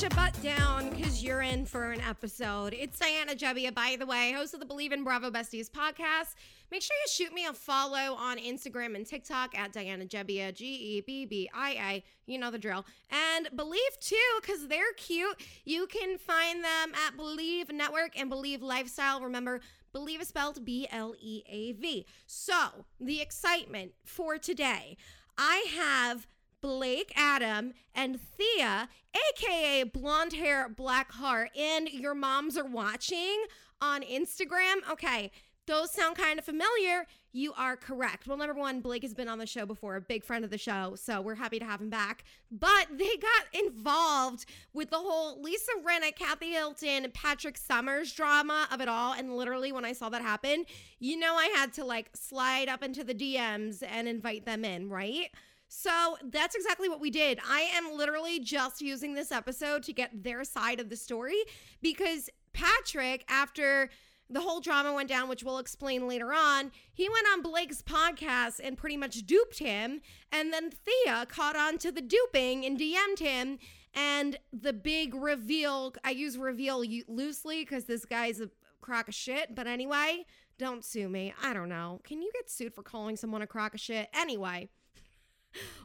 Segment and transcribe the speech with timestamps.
[0.00, 2.72] Your butt down because you're in for an episode.
[2.72, 6.36] It's Diana Gebbia, by the way, host of the Bleav in Bravo Besties podcast.
[6.70, 10.66] Make sure you shoot me a follow on Instagram and TikTok at Diana Gebbia, G
[10.66, 12.04] E B B I A.
[12.26, 12.86] You know the drill.
[13.10, 15.36] And Bleav too, because they're cute.
[15.64, 19.20] You can find them at Bleav Network and Bleav Lifestyle.
[19.20, 19.60] Remember,
[19.92, 22.06] Bleav is spelled B L E A V.
[22.24, 24.96] So, the excitement for today.
[25.36, 26.28] I have
[26.60, 28.88] Blake Adam and Thea,
[29.30, 33.44] aka Blonde Hair Black Heart, and your moms are watching
[33.80, 34.76] on Instagram.
[34.90, 35.30] Okay,
[35.68, 37.06] those sound kind of familiar.
[37.30, 38.26] You are correct.
[38.26, 40.56] Well, number one, Blake has been on the show before, a big friend of the
[40.58, 42.24] show, so we're happy to have him back.
[42.50, 48.80] But they got involved with the whole Lisa Rinna, Kathy Hilton, Patrick Summers drama of
[48.80, 49.12] it all.
[49.12, 50.64] And literally, when I saw that happen,
[50.98, 54.88] you know, I had to like slide up into the DMs and invite them in,
[54.88, 55.30] right?
[55.68, 57.38] So that's exactly what we did.
[57.46, 61.36] I am literally just using this episode to get their side of the story
[61.82, 63.90] because Patrick, after
[64.30, 68.60] the whole drama went down, which we'll explain later on, he went on Blake's podcast
[68.62, 70.00] and pretty much duped him.
[70.32, 73.58] And then Thea caught on to the duping and DM'd him.
[73.94, 79.54] And the big reveal, I use reveal loosely because this guy's a crock of shit.
[79.54, 80.24] But anyway,
[80.58, 81.32] don't sue me.
[81.42, 82.00] I don't know.
[82.04, 84.08] Can you get sued for calling someone a crock of shit?
[84.14, 84.70] Anyway.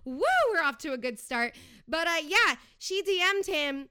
[0.05, 1.55] Woo, we're off to a good start.
[1.87, 3.89] But uh yeah, she DM'd him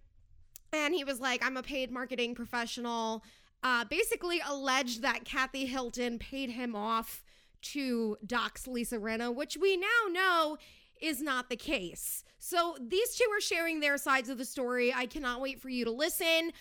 [0.73, 3.25] and he was like, I'm a paid marketing professional.
[3.63, 7.25] Uh basically alleged that Kathy Hilton paid him off
[7.63, 10.59] to dox Lisa Rinna, which we now know
[11.01, 12.25] is not the case.
[12.39, 14.93] So these two are sharing their sides of the story.
[14.95, 16.53] I cannot wait for you to listen.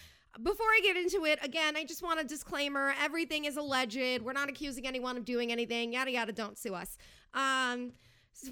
[0.41, 2.93] Before I get into it, again, I just want a disclaimer.
[3.01, 4.21] Everything is alleged.
[4.21, 5.93] We're not accusing anyone of doing anything.
[5.93, 6.97] Yada yada, don't sue us.
[7.33, 7.93] Um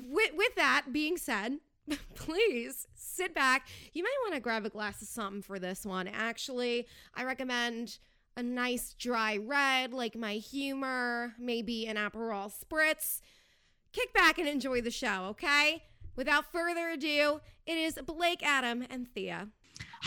[0.10, 1.60] with, with that being said,
[2.16, 3.68] please sit back.
[3.94, 6.08] You might want to grab a glass of something for this one.
[6.08, 7.98] Actually, I recommend
[8.38, 13.22] a nice dry red like my humor, maybe an Aperol spritz.
[13.92, 15.84] Kick back and enjoy the show, okay?
[16.16, 19.50] Without further ado, it is Blake, Adam, and Thea.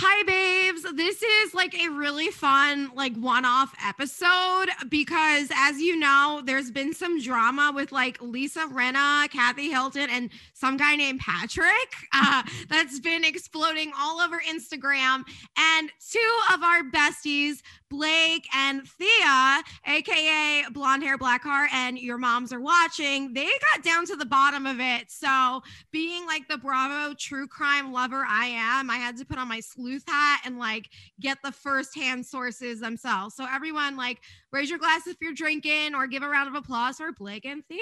[0.05, 0.83] Hi, babes.
[0.97, 6.73] This is like a really fun, like one off episode because, as you know, there's
[6.73, 12.43] been some drama with like Lisa Rinna, Kathy Hilton, and some guy named Patrick uh,
[12.69, 15.23] that's been exploding all over Instagram.
[15.57, 22.17] And two of our besties Blake and Thea, aka Blonde Hair Black Heart, and your
[22.17, 25.11] moms are watching, they got down to the bottom of it.
[25.11, 29.47] So, being like the Bravo true crime lover I am, I had to put on
[29.47, 30.89] my sleuth hat and like
[31.21, 33.37] get the firsthand sources themselves.
[33.37, 34.21] So, everyone, like,
[34.53, 37.63] raise your glass if you're drinking or give a round of applause for Blake and
[37.67, 37.79] Thea.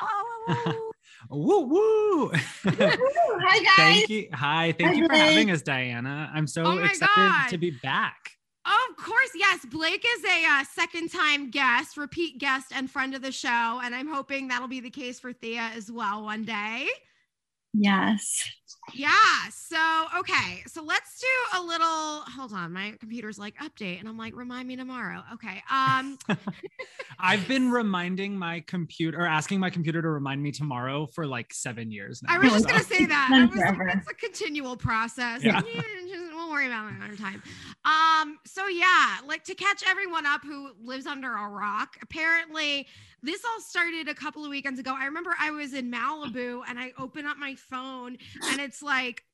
[0.00, 0.92] Oh.
[1.30, 2.30] woo woo.
[2.64, 3.72] Hi guys.
[3.76, 4.28] Thank you.
[4.34, 4.70] Hi.
[4.78, 5.20] Thank Hi, you for Blake.
[5.20, 6.30] having us, Diana.
[6.32, 7.48] I'm so oh excited God.
[7.48, 8.36] to be back.
[8.64, 9.64] Of course, yes.
[9.66, 13.80] Blake is a uh, second time guest, repeat guest, and friend of the show.
[13.82, 16.88] And I'm hoping that'll be the case for Thea as well one day.
[17.74, 18.48] Yes.
[18.94, 19.12] Yeah.
[19.50, 19.78] So,
[20.18, 20.62] okay.
[20.66, 22.72] So let's do a little, hold on.
[22.72, 23.98] My computer's like update.
[23.98, 25.22] And I'm like, remind me tomorrow.
[25.34, 25.62] Okay.
[25.70, 26.18] Um,
[27.18, 31.52] I've been reminding my computer or asking my computer to remind me tomorrow for like
[31.54, 32.34] seven years now.
[32.34, 33.48] I was just going to say that.
[33.50, 33.60] Was,
[33.96, 35.42] it's a continual process.
[35.42, 35.62] Yeah.
[36.52, 37.42] Worry about it another time.
[37.86, 42.86] Um, so yeah, like to catch everyone up who lives under a rock, apparently
[43.22, 44.94] this all started a couple of weekends ago.
[44.94, 48.18] I remember I was in Malibu and I open up my phone
[48.50, 49.24] and it's like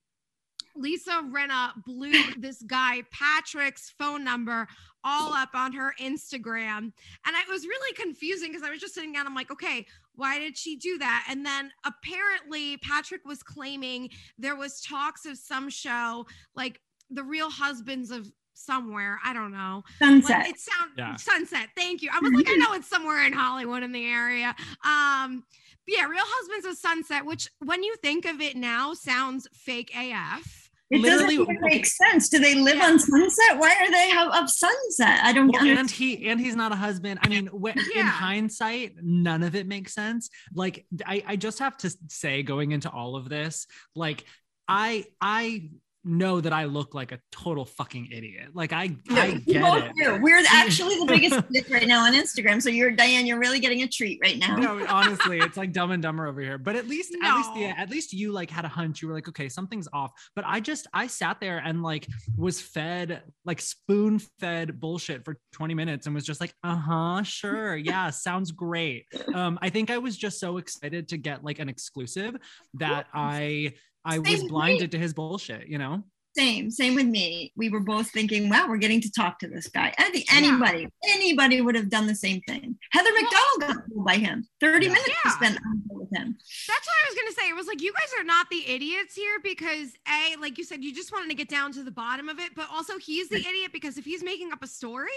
[0.76, 4.68] Lisa Rinna blew this guy Patrick's phone number
[5.02, 6.92] all up on her Instagram.
[7.26, 9.26] And it was really confusing because I was just sitting down.
[9.26, 11.26] I'm like, okay, why did she do that?
[11.28, 17.50] And then apparently Patrick was claiming there was talks of some show like the real
[17.50, 19.18] husbands of somewhere.
[19.24, 19.84] I don't know.
[19.98, 20.38] Sunset.
[20.40, 21.16] Like, it sounds yeah.
[21.16, 21.68] sunset.
[21.76, 22.10] Thank you.
[22.12, 24.54] I was like, I know it's somewhere in Hollywood in the area.
[24.84, 25.44] Um,
[25.86, 30.70] yeah, Real Husbands of Sunset, which when you think of it now sounds fake AF.
[30.90, 32.30] It Literally, doesn't make sense.
[32.30, 32.86] Do they live yeah.
[32.86, 33.58] on Sunset?
[33.58, 35.20] Why are they have of Sunset?
[35.22, 35.52] I don't.
[35.52, 37.20] Well, and he and he's not a husband.
[37.22, 38.00] I mean, yeah.
[38.00, 40.30] in hindsight, none of it makes sense.
[40.54, 44.24] Like, I I just have to say, going into all of this, like
[44.66, 45.68] I I
[46.04, 48.50] know that I look like a total fucking idiot.
[48.54, 49.92] Like I, I get it.
[49.96, 50.18] Do.
[50.22, 52.62] We're actually the biggest right now on Instagram.
[52.62, 54.56] So you're Diane, you're really getting a treat right now.
[54.56, 56.58] No, honestly, it's like dumb and dumber over here.
[56.58, 57.28] But at least, no.
[57.28, 59.02] at least, yeah, at least you like had a hunch.
[59.02, 60.12] You were like, okay, something's off.
[60.34, 62.06] But I just, I sat there and like
[62.36, 67.22] was fed like spoon fed bullshit for 20 minutes and was just like, uh huh,
[67.22, 69.06] sure, yeah, sounds great.
[69.34, 72.36] Um, I think I was just so excited to get like an exclusive
[72.74, 73.72] that I
[74.04, 76.02] I was blinded to his bullshit, you know?
[76.38, 77.52] same, same with me.
[77.56, 79.92] We were both thinking, wow, we're getting to talk to this guy.
[79.98, 81.14] I think anybody, yeah.
[81.14, 82.78] anybody would have done the same thing.
[82.92, 84.46] Heather McDonald got fooled by him.
[84.60, 84.92] 30 yeah.
[84.92, 85.30] minutes yeah.
[85.30, 85.58] to spend
[85.90, 86.36] with him.
[86.68, 87.48] That's what I was gonna say.
[87.48, 90.84] It was like you guys are not the idiots here because A, like you said,
[90.84, 93.38] you just wanted to get down to the bottom of it, but also he's the
[93.38, 95.10] idiot because if he's making up a story,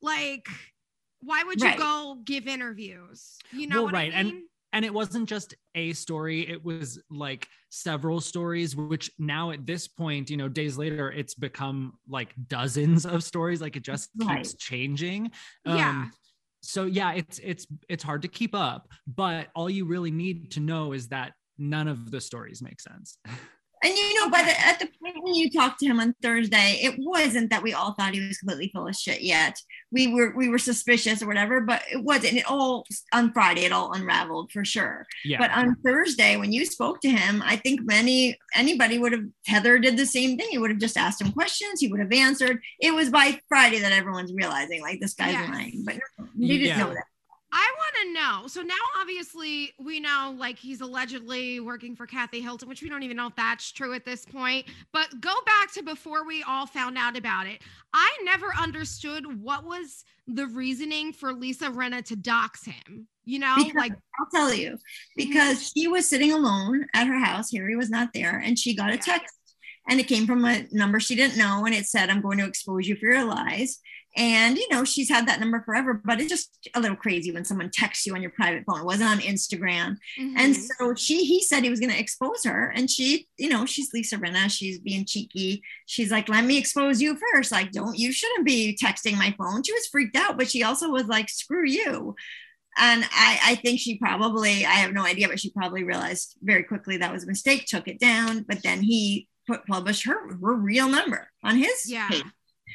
[0.00, 0.46] like
[1.24, 1.78] why would you right.
[1.78, 3.38] go give interviews?
[3.52, 4.12] You know well, right.
[4.14, 4.34] I mean?
[4.34, 4.42] And
[4.72, 9.88] and it wasn't just a story it was like several stories which now at this
[9.88, 14.38] point you know days later it's become like dozens of stories like it just right.
[14.38, 15.30] keeps changing
[15.64, 15.90] yeah.
[15.90, 16.12] um,
[16.62, 20.60] so yeah it's it's it's hard to keep up but all you really need to
[20.60, 23.18] know is that none of the stories make sense
[23.84, 26.78] And you know, by the at the point when you talked to him on Thursday,
[26.82, 29.60] it wasn't that we all thought he was completely full of shit yet.
[29.90, 32.34] We were we were suspicious or whatever, but it wasn't.
[32.34, 35.06] It all on Friday, it all unraveled for sure.
[35.24, 35.38] Yeah.
[35.38, 39.78] But on Thursday, when you spoke to him, I think many anybody would have Heather
[39.78, 40.48] did the same thing.
[40.50, 41.80] He would have just asked him questions.
[41.80, 42.60] He would have answered.
[42.80, 45.50] It was by Friday that everyone's realizing like this guy's yes.
[45.50, 45.96] lying, but
[46.36, 46.78] you didn't yeah.
[46.78, 47.04] know that.
[47.52, 48.48] I want to know.
[48.48, 53.02] So now, obviously, we know like he's allegedly working for Kathy Hilton, which we don't
[53.02, 54.66] even know if that's true at this point.
[54.92, 57.60] But go back to before we all found out about it.
[57.92, 63.06] I never understood what was the reasoning for Lisa Rinna to dox him.
[63.24, 64.78] You know, because, like I'll tell you,
[65.14, 67.52] because she was sitting alone at her house.
[67.52, 69.34] Harry was not there, and she got a text
[69.88, 72.46] and it came from a number she didn't know and it said i'm going to
[72.46, 73.80] expose you for your lies
[74.14, 77.44] and, you know, she's had that number forever, but it's just a little crazy when
[77.44, 78.80] someone texts you on your private phone.
[78.80, 79.96] It wasn't on Instagram.
[80.20, 80.34] Mm-hmm.
[80.36, 82.72] And so she, he said he was going to expose her.
[82.76, 84.50] And she, you know, she's Lisa Rinna.
[84.50, 85.62] She's being cheeky.
[85.86, 87.52] She's like, let me expose you first.
[87.52, 89.62] Like, don't, you shouldn't be texting my phone.
[89.62, 92.14] She was freaked out, but she also was like, screw you.
[92.76, 96.64] And I, I think she probably, I have no idea, but she probably realized very
[96.64, 98.44] quickly that was a mistake, took it down.
[98.48, 102.08] But then he put published her, her real number on his yeah.
[102.08, 102.24] page.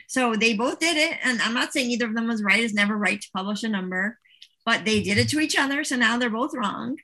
[0.07, 1.17] So they both did it.
[1.23, 2.63] And I'm not saying either of them was right.
[2.63, 4.17] It's never right to publish a number,
[4.65, 5.83] but they did it to each other.
[5.83, 6.97] So now they're both wrong.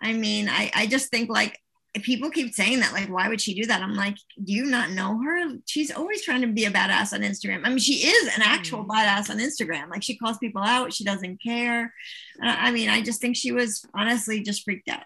[0.00, 1.58] I mean, I, I just think like
[2.02, 3.80] people keep saying that, like, why would she do that?
[3.80, 5.54] I'm like, do you not know her?
[5.64, 7.62] She's always trying to be a badass on Instagram.
[7.64, 8.88] I mean, she is an actual mm.
[8.88, 9.88] badass on Instagram.
[9.90, 11.94] Like, she calls people out, she doesn't care.
[12.42, 15.04] I mean, I just think she was honestly just freaked out.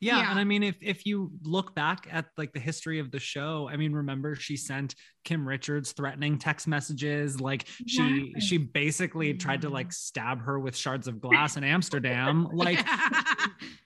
[0.00, 3.10] Yeah, yeah, and I mean, if if you look back at like the history of
[3.10, 4.94] the show, I mean, remember she sent
[5.24, 7.40] Kim Richards threatening text messages.
[7.40, 8.40] Like she yeah.
[8.40, 9.92] she basically tried to like mm-hmm.
[9.92, 12.48] stab her with shards of glass in Amsterdam.
[12.56, 12.84] Like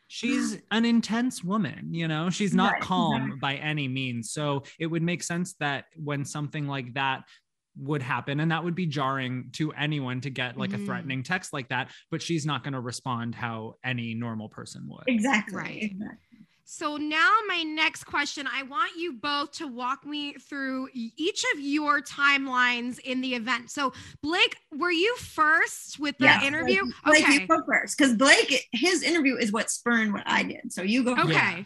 [0.06, 2.30] she's an intense woman, you know.
[2.30, 2.82] She's not right.
[2.82, 4.32] calm by any means.
[4.32, 7.24] So it would make sense that when something like that
[7.80, 10.82] would happen and that would be jarring to anyone to get like mm.
[10.82, 14.86] a threatening text like that but she's not going to respond how any normal person
[14.88, 16.18] would exactly right exactly.
[16.72, 21.58] So now my next question, I want you both to walk me through each of
[21.58, 23.72] your timelines in the event.
[23.72, 23.92] So
[24.22, 26.84] Blake, were you first with the yes, interview?
[27.04, 27.32] Blake, okay.
[27.40, 30.72] you go first because Blake, his interview is what spurned what I did.
[30.72, 31.14] So you go.
[31.14, 31.32] Okay.
[31.32, 31.64] Yeah.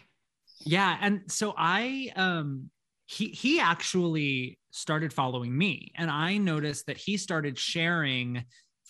[0.65, 2.71] yeah, and so I um
[3.05, 8.43] he he actually started following me and i noticed that he started sharing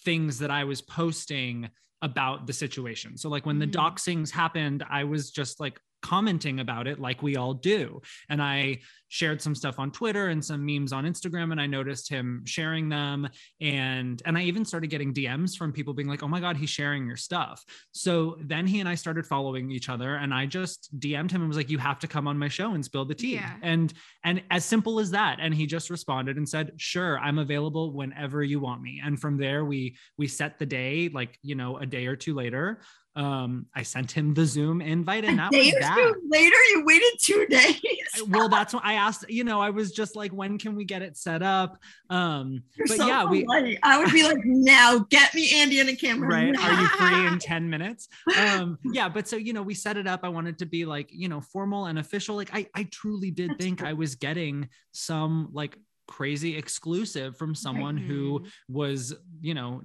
[0.03, 1.69] things that i was posting
[2.01, 3.73] about the situation so like when the mm.
[3.73, 7.99] doxings happened i was just like commenting about it like we all do.
[8.29, 12.07] And I shared some stuff on Twitter and some memes on Instagram and I noticed
[12.07, 13.27] him sharing them
[13.59, 16.69] and and I even started getting DMs from people being like, "Oh my god, he's
[16.69, 20.95] sharing your stuff." So then he and I started following each other and I just
[20.99, 23.15] DM'd him and was like, "You have to come on my show and spill the
[23.15, 23.55] tea." Yeah.
[23.63, 23.91] And
[24.23, 28.43] and as simple as that and he just responded and said, "Sure, I'm available whenever
[28.43, 31.85] you want me." And from there we we set the day like, you know, a
[31.87, 32.81] day or two later
[33.15, 36.13] um i sent him the zoom invite and that was that.
[36.29, 37.81] later you waited two days.
[38.27, 41.01] Well that's what i asked you know i was just like when can we get
[41.01, 41.77] it set up?
[42.09, 43.45] Um You're but so yeah we
[43.83, 46.51] i would be like now get me andy and a camera right.
[46.53, 46.67] now.
[46.67, 48.07] are you free in 10 minutes?
[48.37, 50.21] Um yeah but so you know we set it up.
[50.23, 52.35] I wanted to be like you know formal and official.
[52.35, 53.87] Like i i truly did that's think cool.
[53.87, 58.07] i was getting some like crazy exclusive from someone mm-hmm.
[58.07, 59.81] who was you know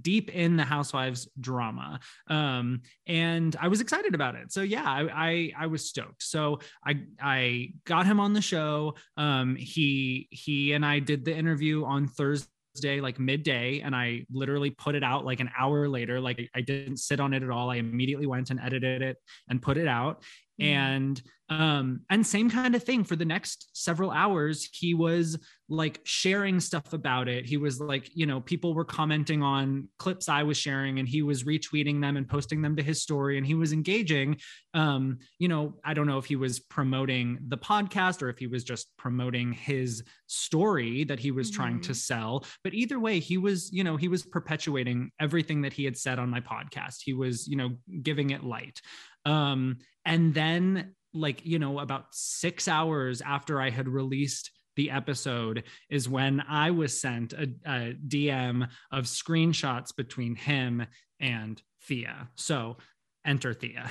[0.00, 5.08] deep in the housewives drama um and i was excited about it so yeah I,
[5.12, 10.72] I i, was stoked so i i got him on the show um he he
[10.72, 12.48] and i did the interview on thursday
[12.80, 16.20] Day, like midday, and I literally put it out like an hour later.
[16.20, 17.70] Like I didn't sit on it at all.
[17.70, 19.16] I immediately went and edited it
[19.48, 20.22] and put it out.
[20.60, 25.38] And um and same kind of thing for the next several hours he was
[25.70, 27.44] like sharing stuff about it.
[27.44, 31.22] He was like you know people were commenting on clips i was sharing and he
[31.22, 34.38] was retweeting them and posting them to his story and he was engaging.
[34.74, 38.46] Um you know i don't know if he was promoting the podcast or if he
[38.46, 41.62] was just promoting his story that he was mm-hmm.
[41.62, 41.94] trying to mm-hmm.
[41.94, 42.44] sell.
[42.64, 46.18] But either way he was you know he was perpetuating everything that he had said
[46.18, 47.02] on my podcast.
[47.04, 47.70] He was you know
[48.02, 48.80] giving it light
[49.28, 55.64] um and then like you know about six hours after i had released the episode
[55.90, 60.86] is when i was sent a, a dm of screenshots between him
[61.20, 62.76] and thea so
[63.24, 63.90] enter thea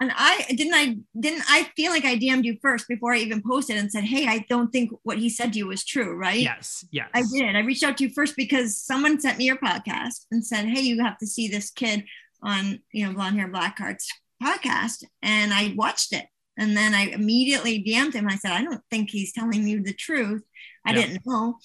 [0.00, 3.42] and I didn't I didn't I feel like I DM'd you first before I even
[3.42, 6.38] posted and said, Hey, I don't think what he said to you was true, right?
[6.38, 7.08] Yes, yes.
[7.14, 7.56] I did.
[7.56, 10.82] I reached out to you first because someone sent me your podcast and said, Hey,
[10.82, 12.04] you have to see this kid
[12.42, 14.08] on, you know, blonde hair black hearts
[14.42, 15.04] podcast.
[15.22, 16.26] And I watched it.
[16.56, 18.28] And then I immediately DM'd him.
[18.28, 20.42] I said, I don't think he's telling you the truth.
[20.84, 21.06] I yeah.
[21.06, 21.58] didn't know.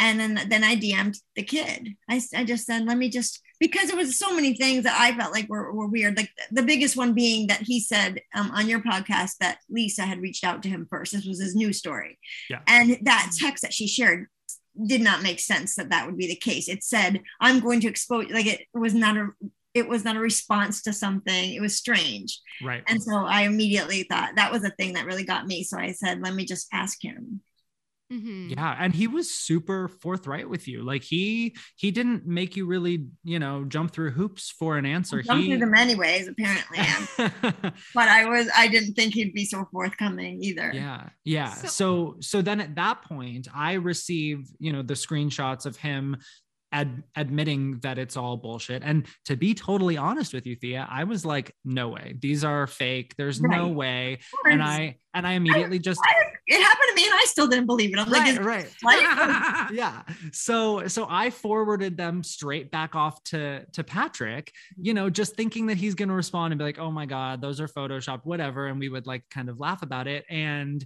[0.00, 1.96] And then, then I DM'd the kid.
[2.08, 5.16] I, I just said, let me just, because it was so many things that I
[5.16, 6.16] felt like were, were weird.
[6.16, 10.22] Like the biggest one being that he said um, on your podcast that Lisa had
[10.22, 11.12] reached out to him first.
[11.12, 12.18] This was his new story.
[12.48, 12.60] Yeah.
[12.68, 14.28] And that text that she shared
[14.86, 16.68] did not make sense that that would be the case.
[16.68, 19.30] It said, I'm going to expose, like it was not a
[19.74, 21.54] it was not a response to something.
[21.54, 22.40] It was strange.
[22.62, 22.82] Right.
[22.86, 25.62] And so I immediately thought that was a thing that really got me.
[25.62, 27.42] So I said, let me just ask him.
[28.12, 28.54] Mm-hmm.
[28.56, 30.82] Yeah, and he was super forthright with you.
[30.82, 35.20] Like he he didn't make you really, you know, jump through hoops for an answer.
[35.20, 35.48] Jump he...
[35.48, 36.78] through them anyways, apparently.
[37.94, 40.70] but I was I didn't think he'd be so forthcoming either.
[40.72, 41.52] Yeah, yeah.
[41.52, 46.16] So, so so then at that point, I received you know the screenshots of him
[46.72, 48.82] ad- admitting that it's all bullshit.
[48.82, 52.66] And to be totally honest with you, Thea, I was like, no way, these are
[52.66, 53.14] fake.
[53.16, 53.56] There's right.
[53.56, 54.18] no way.
[54.44, 56.12] And I and I immediately just I,
[56.46, 57.98] it happened to me and I still didn't believe it.
[57.98, 58.44] I'm right, like,
[58.86, 59.66] right.
[59.72, 60.02] yeah.
[60.32, 65.66] So so I forwarded them straight back off to to Patrick, you know, just thinking
[65.66, 68.66] that he's gonna respond and be like, oh my God, those are photoshopped, whatever.
[68.66, 70.24] And we would like kind of laugh about it.
[70.28, 70.84] And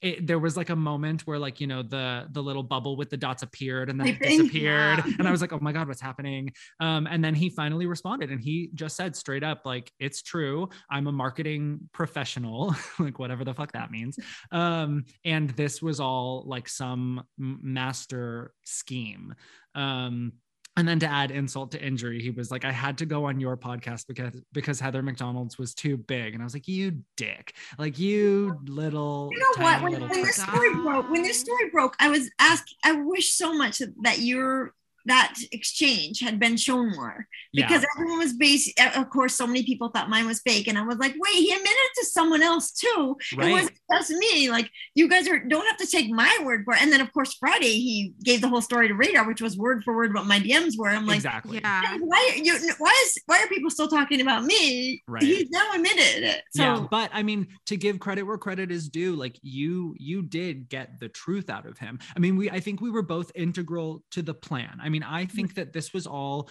[0.00, 3.10] it, there was like a moment where like you know the the little bubble with
[3.10, 5.02] the dots appeared and then it disappeared.
[5.04, 5.12] Yeah.
[5.18, 6.52] and i was like oh my god what's happening?
[6.80, 10.68] Um, and then he finally responded and he just said straight up like it's true.
[10.90, 14.18] I'm a marketing professional like whatever the fuck that means.
[14.52, 19.34] Um, and this was all like some master scheme.
[19.74, 20.32] Um,
[20.78, 23.40] and then to add insult to injury he was like i had to go on
[23.40, 26.34] your podcast because because heather mcdonald's was too big.
[26.34, 27.54] And i was like you dick.
[27.78, 29.82] Like you little you know what?
[29.82, 33.52] when, when this story broke when this story broke i was asked i wish so
[33.52, 34.72] much that you're
[35.08, 37.26] that exchange had been shown more.
[37.52, 37.88] Because yeah.
[37.96, 40.98] everyone was based of course so many people thought mine was fake and i was
[40.98, 43.16] like wait he admitted to someone else too.
[43.36, 43.48] Right.
[43.48, 44.50] it wasn't just me.
[44.50, 46.82] Like you guys are don't have to take my word for it.
[46.82, 49.82] And then of course friday he gave the whole story to radar which was word
[49.84, 50.88] for word what my dms were.
[50.88, 51.60] I'm like exactly.
[51.62, 51.96] Yeah.
[52.00, 55.02] why you why is why are people still talking about me?
[55.08, 55.22] Right.
[55.22, 56.42] He's now admitted it.
[56.50, 60.22] So yeah, but i mean to give credit where credit is due like you you
[60.22, 61.98] did get the truth out of him.
[62.16, 64.78] I mean we i think we were both integral to the plan.
[64.82, 65.36] I mean mean, I mm-hmm.
[65.36, 66.50] think that this was all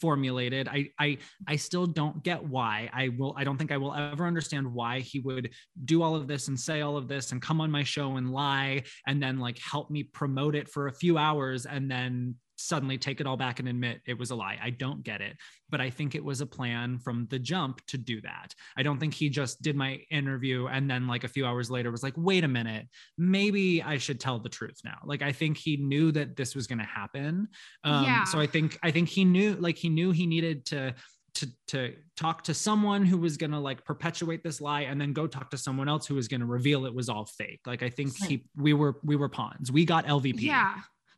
[0.00, 0.68] formulated.
[0.68, 2.90] I I I still don't get why.
[2.92, 5.50] I will I don't think I will ever understand why he would
[5.84, 8.30] do all of this and say all of this and come on my show and
[8.30, 12.98] lie and then like help me promote it for a few hours and then suddenly
[12.98, 14.58] take it all back and admit it was a lie.
[14.62, 15.36] I don't get it.
[15.68, 18.54] But I think it was a plan from the jump to do that.
[18.76, 21.90] I don't think he just did my interview and then, like, a few hours later
[21.90, 22.86] was like, wait a minute,
[23.18, 24.98] maybe I should tell the truth now.
[25.04, 27.48] Like, I think he knew that this was going to happen.
[27.84, 28.24] Um, yeah.
[28.24, 30.94] So I think, I think he knew, like, he knew he needed to.
[31.40, 35.12] To, to talk to someone who was going to like perpetuate this lie and then
[35.12, 37.82] go talk to someone else who was going to reveal it was all fake like
[37.82, 40.76] i think he we were we were pawns we got lvp yeah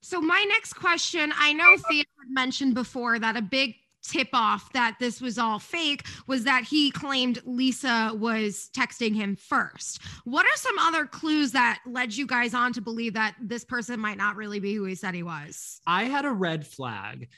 [0.09, 4.73] so my next question, I know Thea had mentioned before that a big tip off
[4.73, 10.01] that this was all fake was that he claimed Lisa was texting him first.
[10.25, 14.01] What are some other clues that led you guys on to believe that this person
[14.01, 15.79] might not really be who he said he was?
[15.87, 17.29] I had a red flag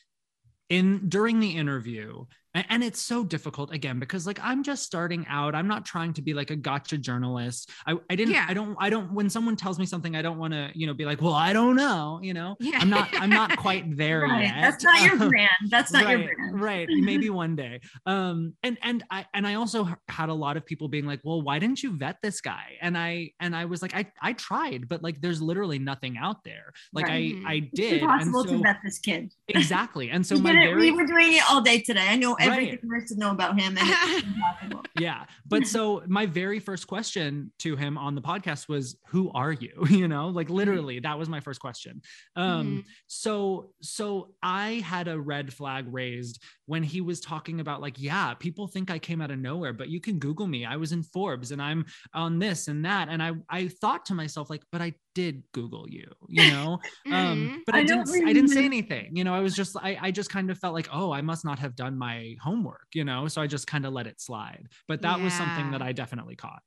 [0.69, 5.54] in during the interview and it's so difficult again because like i'm just starting out.
[5.54, 7.71] I'm not trying to be like a gotcha journalist.
[7.87, 8.47] I, I didn't yeah.
[8.49, 10.95] i don't i don't when someone tells me something i don't want to you know
[10.95, 12.57] be like well i don't know you know?
[12.59, 12.78] Yeah.
[12.80, 14.42] i'm not i'm not quite there right.
[14.42, 14.54] yet.
[14.61, 15.50] That's not your brand.
[15.69, 16.61] That's not right, your brand.
[16.61, 16.88] right.
[16.90, 17.80] Maybe one day.
[18.07, 21.42] Um and and i and i also had a lot of people being like well
[21.42, 22.76] why didn't you vet this guy?
[22.80, 26.42] And i and i was like i i tried but like there's literally nothing out
[26.45, 26.73] there.
[26.92, 27.35] Like right.
[27.47, 27.95] i i did.
[27.95, 29.33] It's impossible so, to vet this kid.
[29.49, 30.11] Exactly.
[30.11, 32.07] And so my very, we were doing it all day today.
[32.09, 32.81] I know everything right.
[32.83, 33.77] there is to know about him.
[33.79, 35.25] And yeah.
[35.47, 39.73] But so my very first question to him on the podcast was, Who are you?
[39.90, 40.57] You know, like Mm-hmm.
[40.57, 42.00] literally, that was my first question.
[42.37, 42.85] Um, Mhm.
[43.07, 48.35] so so I had a red flag raised when he was talking about like, yeah,
[48.35, 50.64] people think I came out of nowhere, but you can Google me.
[50.64, 53.09] I was in Forbes and I'm on this and that.
[53.09, 56.78] And I I thought to myself, like, but I did Google you, you know?
[57.09, 57.12] Mhm.
[57.21, 59.99] um but i, I didn't i didn't say anything you know i was just I,
[60.00, 63.04] I just kind of felt like oh i must not have done my homework you
[63.04, 65.93] know so i just kind of let it slide but that was something that i
[65.93, 66.63] definitely caught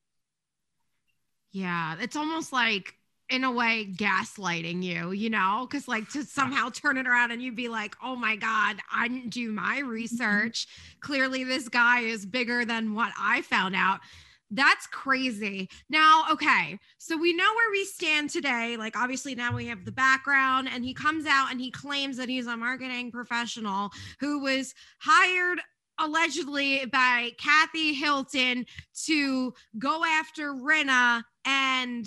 [1.51, 2.95] Yeah, it's almost like
[3.29, 7.41] in a way gaslighting you, you know, because like to somehow turn it around and
[7.41, 9.87] you'd be like, oh my God, I didn't do my mm-hmm.
[9.87, 10.67] research.
[10.99, 13.99] Clearly, this guy is bigger than what I found out.
[14.51, 15.69] That's crazy.
[15.89, 18.77] Now, okay, so we know where we stand today.
[18.77, 22.29] Like, obviously, now we have the background, and he comes out and he claims that
[22.29, 25.59] he's a marketing professional who was hired
[25.99, 28.65] allegedly by Kathy Hilton
[29.05, 32.05] to go after Rinna and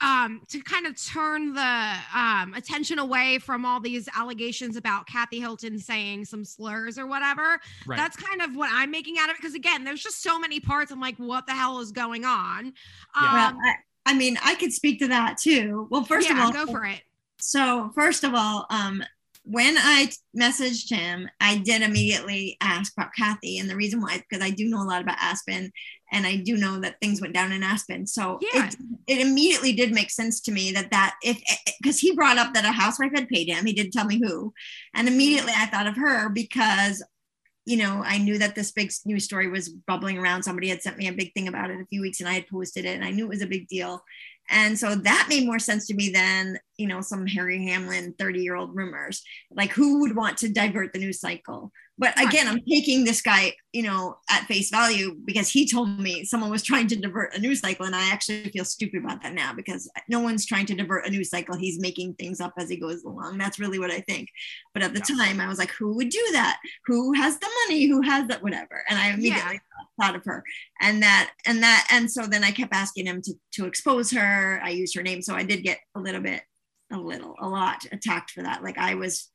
[0.00, 5.40] um to kind of turn the um attention away from all these allegations about Kathy
[5.40, 7.58] Hilton saying some slurs or whatever.
[7.84, 10.38] right That's kind of what I'm making out of it because again, there's just so
[10.38, 10.92] many parts.
[10.92, 12.72] I'm like, what the hell is going on?
[13.20, 13.32] Yeah.
[13.34, 13.74] well, Um, I,
[14.12, 15.88] I mean, I could speak to that too.
[15.90, 17.00] Well, first yeah, of all, go for it.
[17.40, 19.02] so first of all, um,
[19.50, 24.22] when I messaged him, I did immediately ask about Kathy, and the reason why is
[24.28, 25.72] because I do know a lot about Aspen,
[26.12, 28.06] and I do know that things went down in Aspen.
[28.06, 28.66] So Yeah.
[28.66, 28.76] it,
[29.06, 32.36] it immediately did make sense to me that that if eh, eh, because he brought
[32.36, 34.52] up that a housewife had paid him, he didn't tell me who,
[34.94, 35.14] and mm-hmm.
[35.14, 37.02] immediately I thought of her because.
[37.66, 40.42] You know, I knew that this big news story was bubbling around.
[40.42, 42.48] Somebody had sent me a big thing about it a few weeks, and I had
[42.48, 44.02] posted it, and I knew it was a big deal.
[44.50, 48.40] And so that made more sense to me than, you know, some Harry Hamlin 30
[48.40, 49.22] year old rumors.
[49.50, 51.72] Like, who would want to divert the news cycle?
[51.98, 56.24] But again, I'm taking this guy, you know, at face value because he told me
[56.24, 57.86] someone was trying to divert a news cycle.
[57.86, 61.10] And I actually feel stupid about that now because no one's trying to divert a
[61.10, 61.56] news cycle.
[61.56, 63.38] He's making things up as he goes along.
[63.38, 64.28] That's really what I think.
[64.74, 65.16] But at the Yeah.
[65.26, 66.58] time, I was like, who would do that?
[66.86, 67.86] Who has the money?
[67.86, 68.42] Who has that?
[68.44, 68.84] Whatever.
[68.88, 69.60] And I immediately
[70.00, 70.44] thought of her
[70.80, 74.60] and that and that and so then i kept asking him to to expose her
[74.62, 76.42] i used her name so i did get a little bit
[76.92, 79.28] a little a lot attacked for that like i was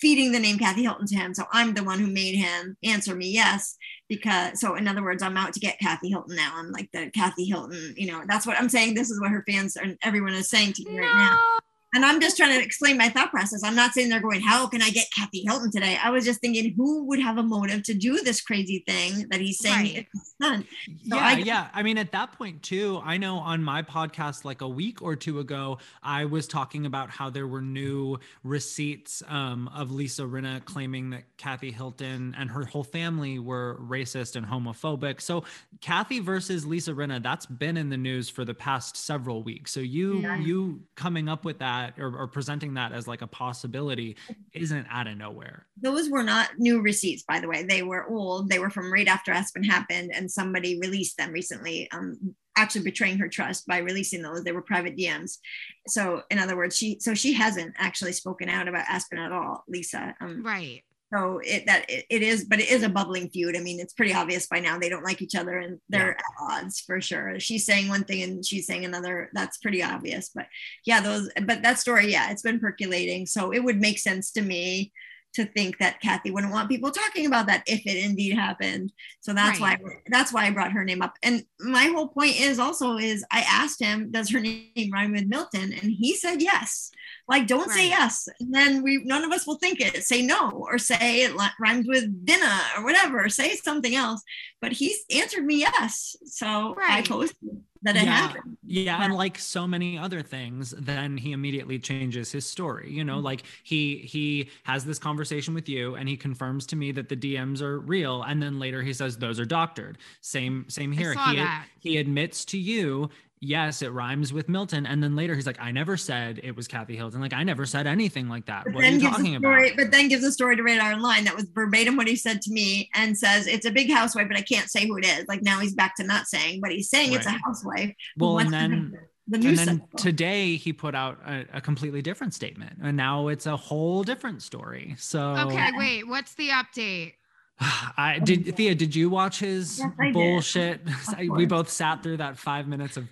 [0.00, 1.34] feeding the name kathy hilton to him.
[1.34, 3.76] So i'm the one who made him answer me yes
[4.08, 6.52] because so in other words i'm out to get kathy hilton now.
[6.54, 8.94] I'm like the kathy hilton you know that's what i'm saying.
[8.94, 11.30] This is what her fans and everyone is saying to me right now.
[11.30, 11.69] No.
[11.94, 13.62] And I'm just trying to explain my thought process.
[13.64, 15.98] I'm not saying they're going, how can I get Kathy Hilton today?
[16.02, 19.40] I was just thinking, who would have a motive to do this crazy thing that
[19.40, 20.06] he's saying Right.
[20.14, 20.64] is his?
[21.08, 21.68] So yeah, I- yeah.
[21.74, 25.16] I mean, at that point too, I know on my podcast like a week or
[25.16, 30.64] two ago, I was talking about how there were new receipts um, of Lisa Rinna
[30.64, 35.20] claiming that Kathy Hilton and her whole family were racist and homophobic.
[35.20, 35.44] So
[35.80, 39.72] Kathy versus Lisa Rinna, that's been in the news for the past several weeks.
[39.72, 40.38] So you Yeah.
[40.38, 44.16] you coming up with that or, or presenting that as like a possibility
[44.54, 45.66] isn't out of nowhere.
[45.80, 47.62] Those were not new receipts, by the way.
[47.62, 48.48] They were old.
[48.48, 51.90] They were from right after Aspen happened, and somebody released them recently.
[51.92, 54.44] Um, actually betraying her trust by releasing those.
[54.44, 55.38] They were private DMs.
[55.86, 59.64] So, in other words, she so she hasn't actually spoken out about Aspen at all,
[59.68, 60.14] Lisa.
[60.20, 60.82] Um, Right.
[61.12, 63.56] So it that it, it is but it is a bubbling feud.
[63.56, 64.78] I mean it's pretty obvious by now.
[64.78, 67.40] They don't like each other and they're at odds for sure.
[67.40, 69.30] She's saying one thing and she's saying another.
[69.32, 70.46] That's pretty obvious but
[70.86, 73.26] yeah those but that story yeah it's been percolating.
[73.26, 74.92] So it would make sense to me
[75.34, 78.92] to think that Kathy wouldn't want people talking about that if it indeed happened.
[79.20, 79.80] So that's Right.
[79.80, 81.14] why that's why I brought her name up.
[81.22, 85.26] And my whole point is also is I asked him, does her name rhyme with
[85.28, 85.72] Milton?
[85.72, 86.90] And he said yes.
[87.28, 88.28] Like don't say yes.
[88.40, 90.02] And then we none of us will think it.
[90.04, 93.28] Say no or say it rhymes with dinner or whatever.
[93.28, 94.22] Say something else.
[94.60, 96.16] But he's answered me yes.
[96.24, 97.08] So I Right.
[97.08, 97.36] posted
[97.82, 98.10] that it Yeah.
[98.14, 98.56] happened.
[98.66, 102.92] Yeah, and like so many other things, then he immediately changes his story.
[102.92, 103.24] You know, Mm-hmm.
[103.24, 107.16] like he he has this conversation with you and he confirms to me that the
[107.16, 109.98] DMs are real and then later he says those are doctored.
[110.20, 111.12] Same same here.
[111.14, 111.66] he that.
[111.80, 113.08] he admits to you
[113.42, 114.84] Yes, it rhymes with Milton.
[114.84, 117.22] And then later he's like, I never said it was Kathy Hilton.
[117.22, 118.64] Like, I never said anything like that.
[118.66, 119.48] But What are you then gives talking a about?
[119.54, 122.42] story, but then gives a story to Radar Online that was verbatim what he said
[122.42, 125.24] to me and says it's a big housewife, but I can't say who it is.
[125.26, 127.94] Like now he's back to not saying, but he's saying it's a housewife.
[128.18, 129.00] Well, and then have
[129.42, 129.98] the and then cycle.
[129.98, 132.76] today he put out a, a completely different statement.
[132.82, 134.96] And now it's a whole different story.
[134.98, 136.06] So Okay, wait.
[136.06, 137.14] What's the update?
[137.60, 140.80] I did Thea, did you watch his Yes, bullshit?
[141.30, 143.08] We both sat through that five minutes of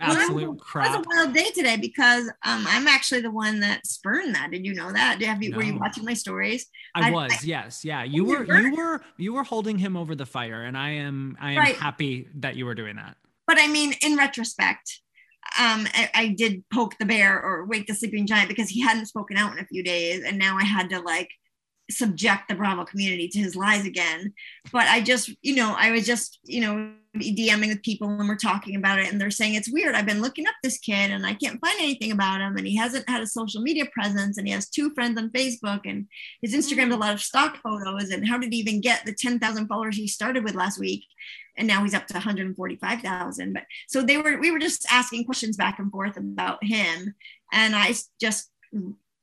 [0.00, 0.86] absolute well, crap.
[0.86, 4.50] It was a wild day today because um, I'm actually the one that spurned that.
[4.50, 5.20] Did you know that?
[5.22, 5.56] Have you, no.
[5.56, 6.66] Were you watching my stories?
[6.94, 7.32] I, I was.
[7.32, 7.84] I, yes.
[7.84, 8.04] Yeah.
[8.04, 8.44] You were.
[8.44, 9.00] You were.
[9.16, 11.36] You were holding him over the fire, and I am.
[11.40, 11.76] I am right.
[11.76, 13.16] happy that you were doing that.
[13.46, 15.00] But I mean, in retrospect,
[15.58, 19.06] um, I, I, did poke the bear or wake the sleeping giant because he hadn't
[19.06, 21.30] spoken out in a few days, and now I had to like
[21.90, 24.34] subject the Bravo community to his lies again.
[24.72, 28.36] But I just, you know, I was just, you know, DMing with people when we're
[28.36, 29.94] talking about it, and they're saying it's weird.
[29.94, 32.76] I've been looking up this kid and I can't find anything about him, and he
[32.76, 36.06] hasn't had a social media presence, and he has two friends on Facebook, and
[36.42, 37.00] his Instagram's a mm.
[37.00, 38.10] lot of stock photos.
[38.10, 41.04] And how did he even get the 10,000 followers he started with last week?
[41.56, 43.52] And now he's up to 145,000.
[43.52, 47.14] But so they were, we were just asking questions back and forth about him,
[47.52, 48.50] and I just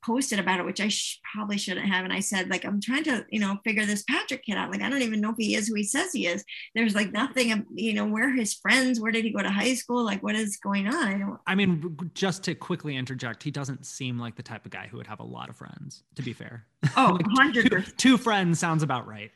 [0.05, 2.03] posted about it, which I sh- probably shouldn't have.
[2.03, 4.71] And I said, like, I'm trying to, you know, figure this Patrick kid out.
[4.71, 6.43] Like, I don't even know if he is who he says he is.
[6.75, 10.03] There's like nothing, you know, where his friends, where did he go to high school?
[10.03, 11.07] Like, what is going on?
[11.07, 11.39] I don't.
[11.47, 14.97] I mean, just to quickly interject, he doesn't seem like the type of guy who
[14.97, 16.65] would have a lot of friends, to be fair.
[16.95, 19.31] Oh, like 100 two, two, friends sounds about right.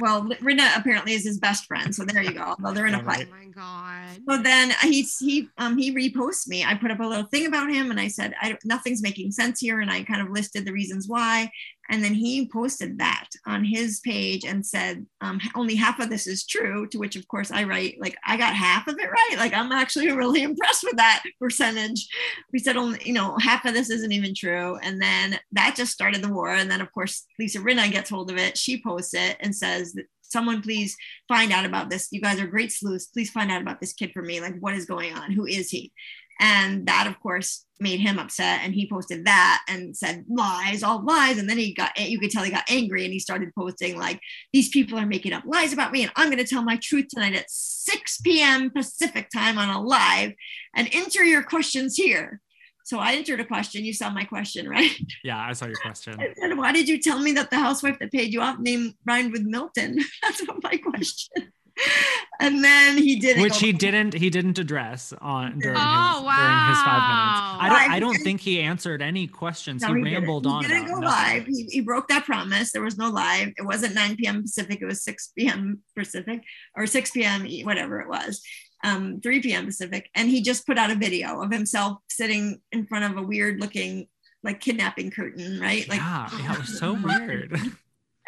[0.00, 1.94] well, Rinna apparently is his best friend.
[1.94, 2.56] So there you go.
[2.60, 3.28] Well, they're in a fight.
[3.30, 4.22] Oh my God.
[4.26, 6.64] Well, then he's, he, um, he reposts me.
[6.64, 9.60] I put up a little thing about him and I said, I, nothing's making sense
[9.60, 9.80] here.
[9.80, 11.50] And I kind of listed the reasons why.
[11.88, 16.26] And then he posted that on his page and said, um, only half of this
[16.26, 16.88] is true.
[16.88, 19.36] To which, of course, I write, like, I got half of it right.
[19.38, 22.08] Like, I'm actually really impressed with that percentage.
[22.52, 24.76] We said, only, you know, half of this isn't even true.
[24.82, 26.50] And then that just started the war.
[26.50, 28.58] And then, of course, Lisa Rinna gets hold of it.
[28.58, 30.96] She posts it and says, someone please
[31.28, 32.08] find out about this.
[32.10, 33.06] You guys are great sleuths.
[33.06, 34.40] Please find out about this kid for me.
[34.40, 35.32] Like, what is going on?
[35.32, 35.92] Who is he?
[36.40, 38.60] And that, of course, made him upset.
[38.62, 41.38] And he posted that and said lies, all lies.
[41.38, 44.20] And then he got, you could tell he got angry and he started posting like,
[44.52, 46.02] these people are making up lies about me.
[46.02, 48.70] And I'm going to tell my truth tonight at 6 p.m.
[48.70, 50.32] Pacific time on a live
[50.74, 52.40] and enter your questions here.
[52.84, 53.84] So I entered a question.
[53.84, 54.92] You saw my question, right?
[55.24, 56.20] Yeah, I saw your question.
[56.20, 58.92] I said, Why did you tell me that the housewife that paid you off name
[59.04, 59.98] rhymed with Milton?
[60.22, 61.52] That's what my question
[62.40, 66.36] and then he didn't which he didn't he didn't address on during, oh, his, wow.
[66.36, 67.40] during his five minutes.
[67.60, 69.82] i don't i don't think he answered any questions.
[69.82, 70.54] No, he, he, rambled didn't.
[70.54, 71.46] on he didn't go live.
[71.46, 72.72] He, he broke that promise.
[72.72, 73.48] There was no live.
[73.56, 74.80] It wasn't 9 p.m pacific.
[74.80, 76.42] It was 6 p.m pacific
[76.76, 78.42] or 6 p.m whatever it was
[78.84, 80.10] um 3 p.m pacific.
[80.14, 83.60] And he just put out a video of himself sitting in front of a weird
[83.60, 84.08] looking
[84.42, 85.88] like kidnapping curtain right?
[85.88, 87.58] Like yeah, yeah it was so weird.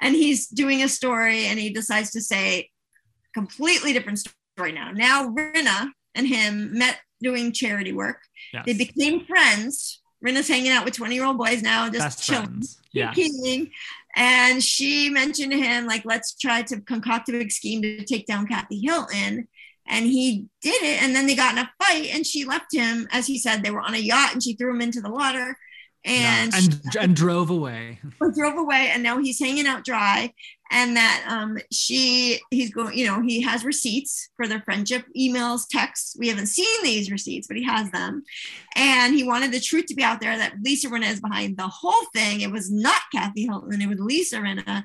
[0.01, 2.71] And he's doing a story and he decides to say
[3.39, 4.91] completely different story now.
[4.91, 8.21] Now Rinna and him met doing charity work.
[8.53, 8.65] Yes.
[8.67, 10.01] They became friends.
[10.25, 12.81] Rinna's hanging out with 20 year old boys now, just Best chilling, friends.
[12.93, 13.13] yeah.
[14.17, 18.27] And she mentioned to him, like, let's try to concoct a big scheme to take
[18.27, 19.47] down Kathy Hilton.
[19.87, 21.03] And he did it.
[21.03, 23.07] And then they got in a fight and she left him.
[23.13, 25.57] As he said, they were on a yacht and she threw him into the water
[26.05, 28.01] and and, and drove away.
[28.35, 30.33] drove away, and now he's hanging out dry.
[30.71, 35.63] And that um, she, he's going, you know, he has receipts for their friendship, emails,
[35.67, 36.15] texts.
[36.19, 38.23] We haven't seen these receipts, but he has them.
[38.77, 41.69] And he wanted the truth to be out there that Lisa Rinna is behind the
[41.69, 42.43] whole thing.
[42.43, 44.85] It was not Kathy Hilton, it was Lisa Rinna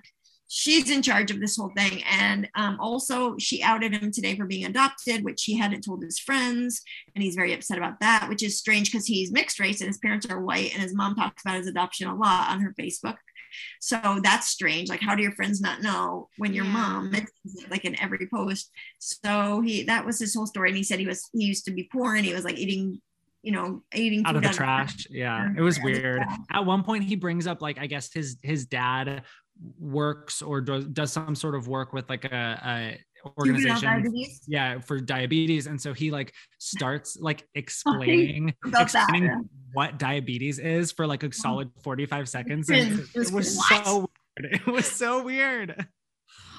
[0.56, 2.04] she's in charge of this whole thing.
[2.04, 6.20] And um, also, she outed him today for being adopted, which he hadn't told his
[6.20, 6.84] friends.
[7.16, 9.98] And he's very upset about that, which is strange because he's mixed race and his
[9.98, 10.72] parents are white.
[10.72, 13.18] And his mom talks about his adoption a lot on her Facebook.
[13.82, 14.90] So that's strange.
[14.90, 16.72] Like, how do your friends not know when your yeah.
[16.72, 17.16] mom,
[17.72, 18.70] like in every post?
[19.00, 20.70] So he, that was his whole story.
[20.70, 23.02] And he said he was, he used to be poor and he was like eating
[23.44, 25.06] you know, eating out of the trash.
[25.10, 26.24] Yeah, it was weird.
[26.50, 29.24] At one point, he brings up like I guess his his dad
[29.80, 33.00] works or does, does some sort of work with like a, a
[33.38, 34.14] organization
[34.48, 39.40] yeah for diabetes and so he like starts like explaining explaining that, yeah.
[39.72, 44.54] what diabetes is for like a solid 45 seconds and it, it was so weird.
[44.54, 45.88] it was so weird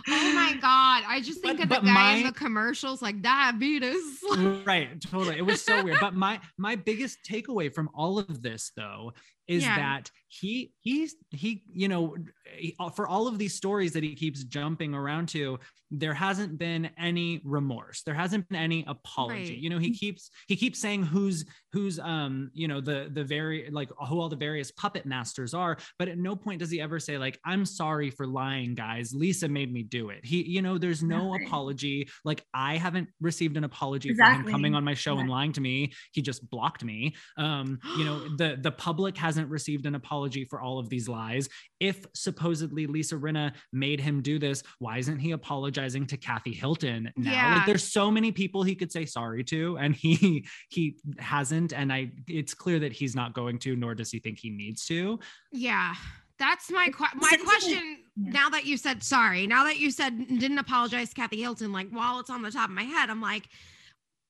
[0.06, 1.02] Oh my god!
[1.06, 4.20] I just think but, of the guy my, in the commercials like diabetes.
[4.66, 5.38] right, totally.
[5.38, 5.96] It was so weird.
[5.98, 9.12] But my my biggest takeaway from all of this, though,
[9.48, 9.76] is yeah.
[9.76, 12.16] that he he's he you know
[12.56, 15.58] he, for all of these stories that he keeps jumping around to
[15.98, 18.02] there hasn't been any remorse.
[18.02, 19.34] There hasn't been any apology.
[19.34, 19.58] Right.
[19.58, 23.68] you know he keeps he keeps saying who's who's um you know the the very
[23.70, 27.00] like who all the various puppet masters are but at no point does he ever
[27.00, 29.12] say like i'm sorry for lying guys.
[29.14, 30.24] Lisa made me do it.
[30.24, 32.08] He you know there's no apology.
[32.24, 34.42] Like i haven't received an apology exactly.
[34.42, 35.92] for him coming on my show and lying to me.
[36.12, 37.14] He just blocked me.
[37.36, 41.08] Um you know the the public hasn't received an apology apology for all of these
[41.08, 41.48] lies.
[41.80, 47.12] If supposedly Lisa Rinna made him do this, why isn't he apologizing to Kathy Hilton
[47.16, 47.32] now?
[47.32, 47.54] Yeah.
[47.56, 51.72] Like there's so many people he could say sorry to, and he he hasn't.
[51.72, 54.86] And I it's clear that he's not going to, nor does he think he needs
[54.86, 55.18] to.
[55.52, 55.94] Yeah.
[56.38, 57.98] That's my que- my question.
[58.16, 61.90] Now that you said sorry, now that you said didn't apologize to Kathy Hilton, like
[61.90, 63.48] while it's on the top of my head, I'm like,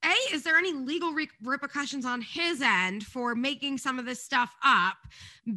[0.04, 4.22] A, is there any legal re- repercussions on his end for making some of this
[4.22, 4.96] stuff up?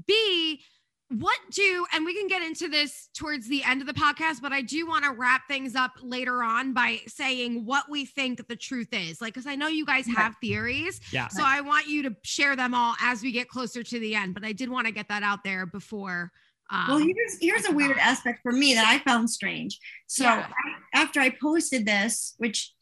[0.05, 0.61] B,
[1.09, 4.51] what do, and we can get into this towards the end of the podcast, but
[4.51, 8.57] I do want to wrap things up later on by saying what we think the
[8.57, 9.21] truth is.
[9.21, 10.17] Like, because I know you guys Right.
[10.17, 10.99] have theories.
[11.11, 11.29] Yeah.
[11.29, 14.33] So I want you to share them all as we get closer to the end,
[14.33, 16.31] but I did want to get that out there before.
[16.69, 19.79] Um, Well, here's here's a weird aspect for me that I found strange.
[20.07, 20.49] So Yeah.
[20.93, 22.73] after I posted this, which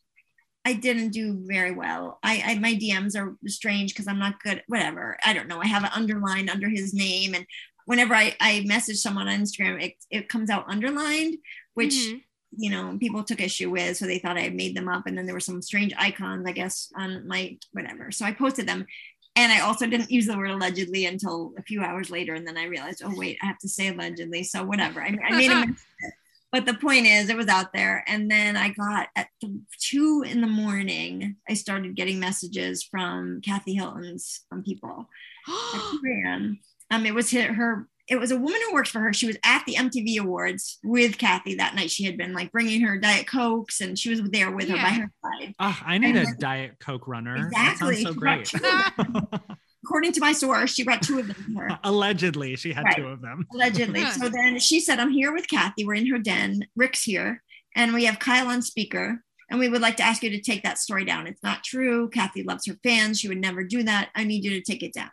[0.66, 4.64] I didn't do very well, I, I my DMs are strange because I'm not good.
[4.68, 5.62] Whatever, I don't know.
[5.62, 7.46] I have it underlined under his name, and
[7.86, 11.38] whenever I I message someone on Instagram, it it comes out underlined,
[11.76, 12.22] which Mhm.
[12.58, 15.16] you know people took issue with, so they thought I had made them up, and
[15.18, 18.12] then there were some strange icons, I guess, on my whatever.
[18.12, 18.86] So I posted them.
[19.38, 22.36] And I also didn't use the word allegedly until a few hours later.
[22.36, 24.44] And then I realized, oh, wait, I have to say allegedly.
[24.44, 25.02] So whatever.
[25.02, 26.14] I, I made a mistake.
[26.56, 28.02] But the point is, it was out there.
[28.08, 33.42] And then I got at th- two in the morning, I started getting messages from
[33.44, 35.10] Kathy Hilton's um, people.
[35.50, 36.56] At 2
[36.92, 39.12] Um, it was her, her, it was a woman who works for her.
[39.12, 41.92] She was at the MTV Awards with Kathy that night.
[41.92, 44.92] She had been like bringing her Diet Cokes and she was there with her by
[44.92, 45.56] her side.
[45.60, 47.36] Ah, I need And a then- Diet Coke runner.
[47.36, 48.02] Exactly.
[48.02, 48.50] That sounds so great.
[49.86, 51.80] two According to my source, she brought two of them her.
[51.84, 52.96] Allegedly, she had Right.
[52.98, 53.46] two of them.
[53.54, 54.06] allegedly.
[54.12, 55.86] So then she said, I'm here with Kathy.
[55.86, 56.68] We're in her den.
[56.76, 57.42] Rick's here.
[57.76, 59.22] And we have Kyle on speaker.
[59.50, 61.28] And we would like to ask you to take that story down.
[61.28, 62.10] It's not true.
[62.10, 63.20] Kathy loves her fans.
[63.20, 64.10] She would never do that.
[64.16, 65.12] I need you to take it down.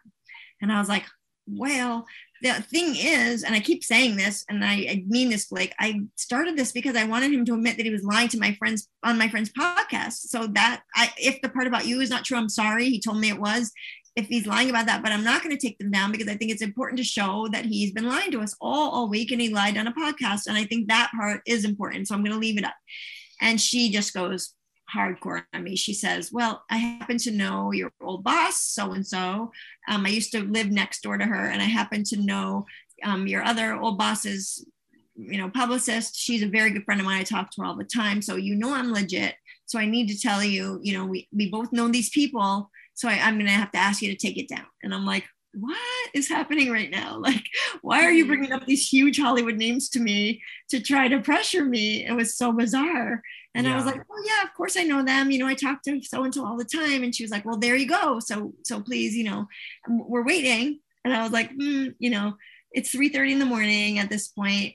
[0.63, 1.05] And I was like,
[1.47, 2.07] well,
[2.41, 6.01] the thing is, and I keep saying this, and I, I mean this, Blake, I
[6.17, 8.89] started this because I wanted him to admit that he was lying to my friends
[9.05, 10.29] on my friend's podcast.
[10.29, 12.89] So that I, if the part about you is not true, I'm sorry.
[12.89, 13.73] He told me it was
[14.14, 16.37] if he's lying about that, but I'm not going to take them down because I
[16.37, 19.40] think it's important to show that he's been lying to us all all week and
[19.40, 20.46] he lied on a podcast.
[20.46, 22.09] And I think that part is important.
[22.09, 22.75] So I'm going to leave it up.
[23.40, 24.55] And she just goes
[24.94, 25.77] hardcore on me.
[25.77, 29.51] She says, Well, I happen to know your old boss, so and so.
[29.88, 32.66] I used to live next door to her, and I happen to know
[33.03, 34.64] um, your other old boss's
[35.14, 37.77] you know publicist she's a very good friend of mine i talk to her all
[37.77, 39.35] the time so you know i'm legit
[39.66, 43.09] so i need to tell you you know we, we both know these people so
[43.09, 44.67] I, i'm going to have to ask you to take it down.
[44.83, 45.25] And i'm like
[45.55, 45.77] what
[46.15, 47.19] is happening right now?
[47.23, 47.45] Like
[47.83, 51.65] why are you bringing up these huge hollywood names to me to try to pressure
[51.65, 52.07] me?
[52.07, 53.23] It was so bizarre.
[53.55, 55.31] And i was like oh yeah of course i know them.
[55.31, 57.03] You know i talk to so and so all the time.
[57.03, 58.19] And she was like well there you go.
[58.19, 59.47] So so please you know
[59.89, 60.81] we're waiting.
[61.05, 62.35] And i was like mm, you know
[62.75, 64.75] it's 3.30 in the morning at this point.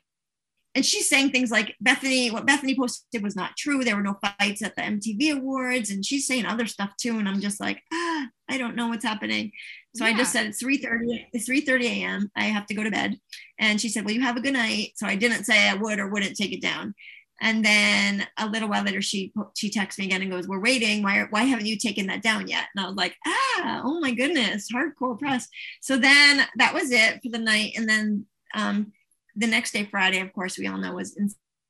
[0.76, 3.84] And she's saying things like Bethany, what Bethany posted was not true.
[3.84, 7.18] There were no fights at the MTV Awards, and she's saying other stuff too.
[7.18, 8.07] And I'm just like, ah,
[8.50, 9.52] I don't know what's happening.
[9.96, 11.28] So I just said it's 3:30.
[11.34, 12.32] It's 3:30 a.m.
[12.36, 13.18] I have to go to bed.
[13.60, 14.92] And she said, Well, you have a good night.
[14.96, 16.94] So I didn't say I would or wouldn't take it down.
[17.42, 21.04] And then a little while later, she she texts me again and goes, "We're waiting.
[21.04, 24.12] Why why haven't you taken that down yet?" And I was like, "Ah, oh my
[24.12, 25.48] goodness, hardcore press."
[25.82, 27.74] So then that was it for the night.
[27.78, 28.26] And then
[28.56, 28.92] um,
[29.36, 31.16] the next day, Friday, of course, we all know was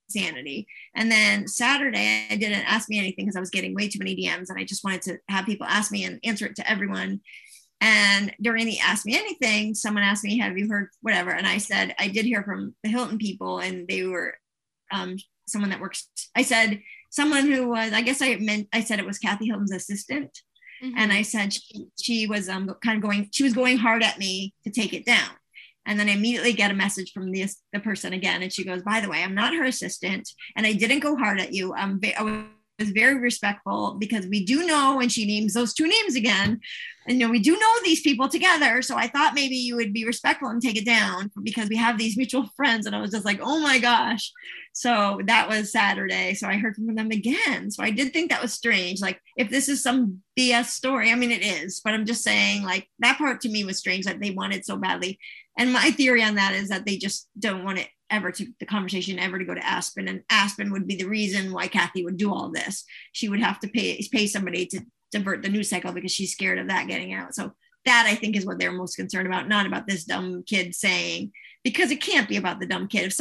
[0.09, 0.67] insanity.
[0.95, 4.15] And then Saturday, I didn't ask me anything because I was getting way too many
[4.15, 7.21] DMs, and I just wanted to have people ask me and answer it to everyone.
[7.79, 11.29] And during the Ask Me Anything, someone asked me, Have you heard whatever?
[11.29, 14.35] And I said, I did hear from the Hilton people, and they were
[14.91, 15.17] um,
[15.47, 16.07] someone that works.
[16.35, 19.71] I said, someone who was, I guess I meant, I said it was Kathy Hilton's
[19.71, 20.41] assistant.
[20.83, 20.93] Mhm.
[20.97, 24.19] And I said she, she was um, kind of going, she was going hard at
[24.19, 25.29] me to take it down.
[25.87, 28.43] And then I immediately get a message from the, the person again.
[28.43, 31.39] And she goes, By the way, I'm not her assistant and I didn't go hard
[31.39, 31.73] at you.
[31.73, 36.15] I'm I was very respectful because we do know, and she names those two names
[36.15, 36.59] again.
[37.07, 38.83] And you know, we do know these people together.
[38.83, 41.97] So I thought maybe you would be respectful and take it down because we have
[41.97, 42.85] these mutual friends.
[42.85, 44.31] And I was just like, Oh my gosh.
[44.77, 46.35] So that was Saturday.
[46.35, 47.71] So I heard from them again.
[47.71, 49.01] So I did think that was strange.
[49.01, 52.61] Like, if this is some BS story, I mean, it is, but I'm just saying,
[52.61, 55.17] like, that part to me was strange that they wanted so badly.
[55.57, 58.67] And my theory on that is that they just don't want it ever to the
[58.67, 60.07] conversation ever to go to Aspen.
[60.07, 62.85] And Aspen would be the reason why Kathy would do all this.
[63.13, 66.59] She would have to pay pay somebody to divert the news cycle because she's scared
[66.59, 67.33] of that getting out.
[67.33, 67.53] So
[67.85, 71.31] that I think is what they're most concerned about, not about this dumb kid saying,
[71.63, 73.05] because it can't be about the dumb kid.
[73.05, 73.13] If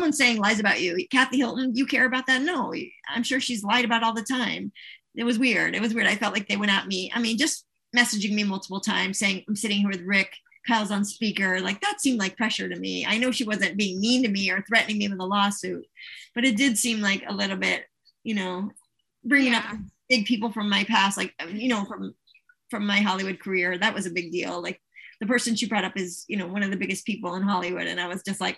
[0.00, 2.40] someone's saying lies about you, Kathy Hilton, you care about that?
[2.40, 2.72] No,
[3.08, 4.72] I'm sure she's lied about all the time.
[5.14, 5.74] It was weird.
[5.74, 6.06] It was weird.
[6.06, 7.12] I felt like they went at me.
[7.14, 10.32] I mean, just messaging me multiple times saying, I'm sitting here with Rick
[10.66, 11.60] Kyle's on speaker.
[11.60, 13.04] Like that seemed like pressure to me.
[13.04, 15.84] I know she wasn't being mean to me or threatening me with a lawsuit,
[16.34, 17.84] but it did seem like a little bit,
[18.24, 18.70] you know,
[19.22, 19.58] bringing Yeah.
[19.72, 22.14] up big people from my past, like you know, from
[22.70, 23.76] from my Hollywood career.
[23.76, 24.62] That was a big deal.
[24.62, 24.80] Like
[25.20, 27.86] the person she brought up is, you know, one of the biggest people in Hollywood,
[27.86, 28.56] and I was just like,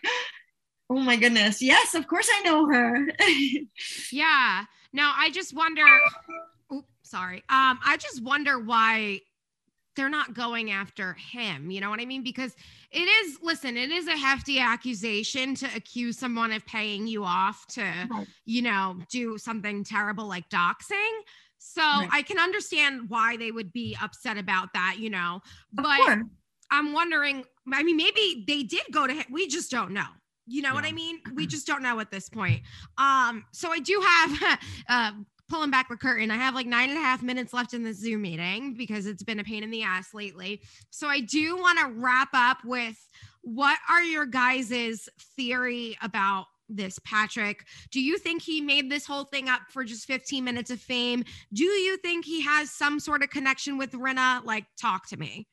[0.93, 3.09] oh my goodness, yes, of course I know her.
[4.13, 4.65] Yeah.
[4.93, 5.85] Now I just wonder.
[6.73, 7.39] Oops, sorry.
[7.49, 9.21] Um, I just wonder why
[9.97, 11.71] they're not going after him.
[11.71, 12.23] You know what I mean?
[12.23, 12.55] Because
[12.91, 13.39] it is.
[13.43, 18.27] Listen, it is a hefty accusation to accuse someone of paying you off to, Right.
[18.45, 21.13] you know, do something terrible like doxing.
[21.59, 22.09] So Right.
[22.13, 24.97] I can understand why they would be upset about that.
[24.99, 25.41] You know,
[25.73, 26.19] but.
[26.75, 27.45] I'm wondering.
[27.71, 29.25] I mean, maybe they did go to him.
[29.31, 30.07] We just don't know.
[30.47, 31.21] You know what I mean?
[31.35, 32.63] We just don't know at this point.
[32.99, 35.13] Um, so I do have uh
[35.49, 36.31] pulling back the curtain.
[36.31, 39.23] I have like nine and a half minutes left in the Zoom meeting because it's
[39.23, 40.63] been a pain in the ass lately.
[40.91, 42.97] So I do want to wrap up with
[43.43, 47.67] what are your guys' theory about this, Patrick?
[47.91, 51.25] Do you think he made this whole thing up for just 15 minutes of fame?
[51.53, 54.45] Do you think he has some sort of connection with Rinna?
[54.45, 55.47] Like, talk to me.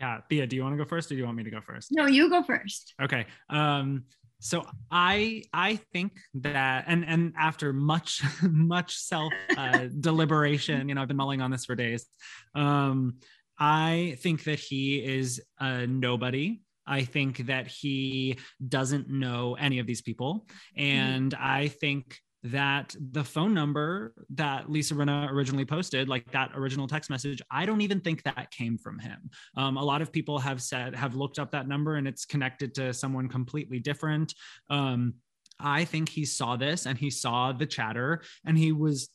[0.00, 1.60] Yeah, Thea, do you want to go first or do you want me to go
[1.60, 1.88] first?
[1.92, 2.94] No, you go first.
[3.02, 3.26] Okay.
[3.50, 4.04] Um,
[4.38, 11.02] so I I think that and and after much much self uh, deliberation, you know,
[11.02, 12.06] I've been mulling on this for days.
[12.54, 13.18] Um,
[13.58, 16.62] I think that he is a nobody.
[16.86, 23.22] I think that he doesn't know any of these people, and I think that the
[23.22, 28.00] phone number that Lisa Rinna originally posted, like that original text message, I don't even
[28.00, 29.30] think that came from him.
[29.56, 32.74] Um, a lot of people have said, have looked up that number and it's connected
[32.76, 34.34] to someone completely different.
[34.70, 35.14] Um,
[35.58, 39.10] I think he saw this and he saw the chatter and he was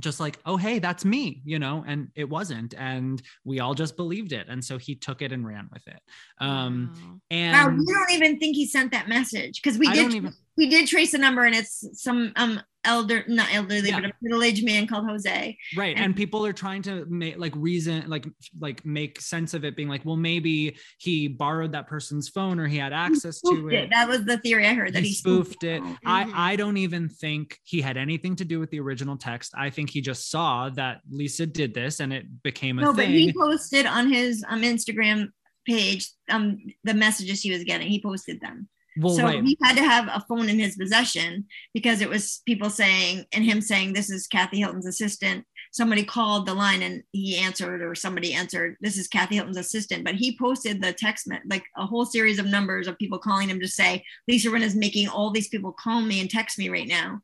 [0.00, 2.72] just like, oh, hey, that's me, you know, and it wasn't.
[2.78, 4.46] And we all just believed it.
[4.48, 6.00] And so he took it and ran with it.
[6.40, 7.20] Um, Wow.
[7.30, 10.14] and Wow, we don't even think he sent that message because we I did don't
[10.14, 14.00] even, we did trace the number and it's some um elder not elderly Yeah.
[14.00, 15.56] but a middle-aged man called Jose.
[15.76, 18.26] right And- and people are trying to make like reason like
[18.58, 22.66] like make sense of it being like well maybe he borrowed that person's phone or
[22.66, 25.14] he had access to Spoofed it That was the theory I heard that he he
[25.14, 25.82] spoofed it.
[25.82, 25.96] Mhm.
[26.06, 29.52] I I don't even think he had anything to do with the original text.
[29.56, 33.08] I think he just saw that Lisa did this and it became a No, but
[33.08, 35.28] he posted on his um Instagram
[35.66, 37.88] page um the messages he was getting.
[37.88, 38.68] He posted them.
[38.98, 39.44] Well, so right.
[39.44, 43.44] he had to have a phone in his possession because it was people saying and
[43.44, 45.44] him saying this is Kathy Hilton's assistant.
[45.72, 50.04] Somebody called the line and he answered, or somebody answered, this is Kathy Hilton's assistant.
[50.04, 53.60] But he posted the text, like a whole series of numbers of people calling him
[53.60, 56.88] to say, Lisa Rinna is making all these people call me and text me right
[56.88, 57.20] now.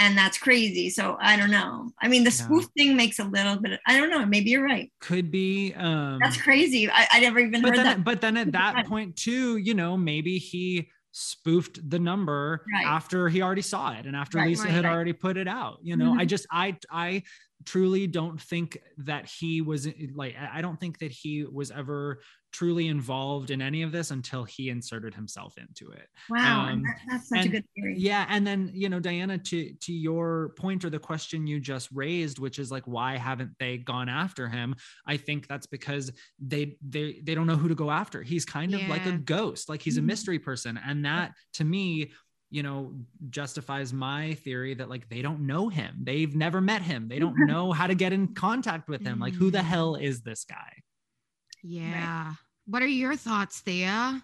[0.00, 0.90] And that's crazy.
[0.90, 1.90] So I don't know.
[2.00, 2.44] I mean, the Yeah.
[2.44, 4.24] spoof thing makes a little bit, I don't know.
[4.24, 4.92] Maybe you're right.
[5.00, 5.72] Could be.
[5.74, 6.88] Um, That's crazy.
[6.88, 8.04] I, I never even but heard then, that.
[8.04, 10.88] but then at that point too, you know, maybe he
[11.18, 12.86] spoofed the number Right.
[12.86, 15.78] after he already saw it and after Right, Lisa right, had already put it out.
[15.82, 16.28] You know, I Mhm.
[16.28, 17.22] just I I
[17.68, 22.88] truly don't think that he was like I don't think that he was ever truly
[22.88, 26.08] involved in any of this until he inserted himself into it.
[26.30, 26.68] Wow.
[26.70, 27.94] um, that- that's such a good theory.
[27.98, 31.88] Yeah, and then you know, Diana, to to your point or the question you just
[31.92, 34.74] raised, which is like, why haven't they gone after him?
[35.06, 38.22] I think that's because they they they don't know who to go after.
[38.22, 40.06] He's kind of like a ghost, like he's a Mhm.
[40.06, 42.12] mystery person, and that to me,
[42.50, 42.92] you know,
[43.30, 47.36] justifies my theory that like they don't know him, they've never met him, they don't
[47.46, 49.18] know how to get in contact with him.
[49.18, 49.64] Like, who the Mm.
[49.64, 50.82] hell is this guy?
[51.62, 52.34] Yeah.
[52.66, 54.22] What are your thoughts, Thea?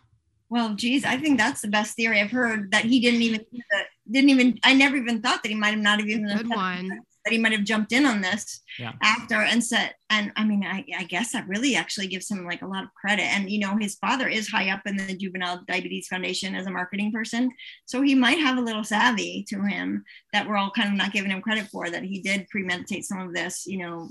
[0.50, 2.70] Well, geez, I think that's the best theory I've heard.
[2.70, 3.44] That he didn't even
[4.10, 4.58] didn't even.
[4.62, 7.00] I never even thought that he might have not even Good one.
[7.24, 8.92] That he might have jumped in on this Yeah.
[9.02, 9.94] after and said.
[10.10, 12.94] And I mean, I, I guess that really actually gives him like a lot of
[12.94, 13.22] credit.
[13.24, 16.70] And you know, his father is high up in the Juvenile Diabetes Foundation as a
[16.70, 17.50] marketing person,
[17.86, 21.12] so he might have a little savvy to him that we're all kind of not
[21.12, 21.90] giving him credit for.
[21.90, 24.10] That he did premeditate some of this, you know.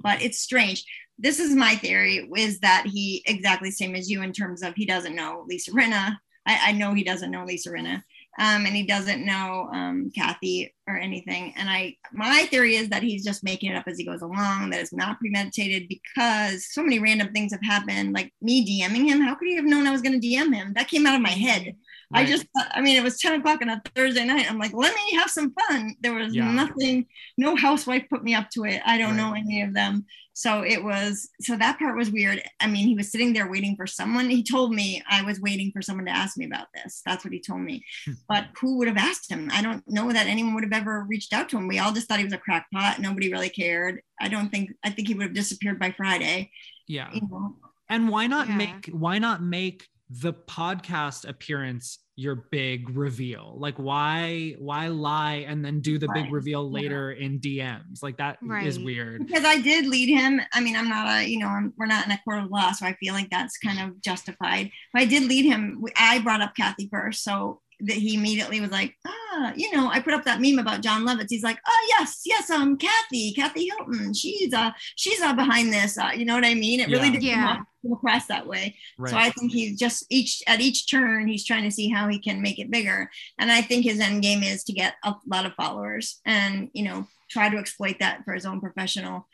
[0.00, 0.84] But it's strange
[1.18, 4.86] this is my theory is that he exactly same as you in terms of he
[4.86, 6.16] doesn't know Lisa Rinna.
[6.46, 8.02] I, I know he doesn't know Lisa Rinna.
[8.38, 11.52] Um, and he doesn't know um, Kathy or anything.
[11.56, 14.70] And I, my theory is that he's just making it up as he goes along.
[14.70, 18.14] That it's not premeditated because so many random things have happened.
[18.14, 19.20] Like me DMing him.
[19.20, 20.72] How could he have known I was going to DM him?
[20.74, 21.74] That came out of my head.
[22.14, 24.50] I just, I mean, it was 10 o'clock on a Thursday night.
[24.50, 25.94] I'm like, let me have some fun.
[26.00, 26.50] There was Yeah.
[26.52, 27.06] nothing,
[27.38, 28.80] no housewife put me up to it.
[28.84, 29.16] I don't Right.
[29.16, 30.04] know any of them.
[30.34, 32.42] So it was, so that part was weird.
[32.58, 34.30] I mean, he was sitting there waiting for someone.
[34.30, 37.02] He told me I was waiting for someone to ask me about this.
[37.04, 37.84] That's what he told me.
[38.06, 38.12] Hmm.
[38.28, 39.50] but who would have asked him?
[39.52, 41.68] I don't know that anyone would have ever reached out to him.
[41.68, 42.98] We all just thought he was a crackpot.
[42.98, 44.00] Nobody really cared.
[44.20, 46.50] I don't think, I think he would have disappeared by Friday.
[46.88, 47.10] yeah.
[47.12, 47.56] You know?
[47.88, 48.56] And why not yeah.
[48.56, 49.86] make why not make
[50.20, 56.24] the podcast appearance your big reveal like why why lie and then do the right.
[56.24, 57.24] big reveal later yeah.
[57.24, 58.66] in dms like that right.
[58.66, 61.72] is weird because i did lead him i mean i'm not a you know I'm,
[61.78, 64.70] we're not in a court of law so i feel like that's kind of justified
[64.92, 68.70] but i did lead him i brought up kathy first so that he immediately was
[68.70, 71.26] like, ah, you know, I put up that meme about Jon Lovitz.
[71.28, 74.14] He's like, oh yes, yes, um, Kathy, Kathy Hilton.
[74.14, 75.98] She's uh, she's uh behind this.
[75.98, 76.80] Uh, you know what I mean?
[76.80, 77.12] It really yeah.
[77.12, 77.56] didn't yeah.
[77.82, 78.76] come across that way.
[78.98, 79.10] Right.
[79.10, 82.18] So I think he's just each at each turn, he's trying to see how he
[82.18, 83.10] can make it bigger.
[83.38, 86.84] And I think his end game is to get a lot of followers and you
[86.84, 89.26] know try to exploit that for his own professional,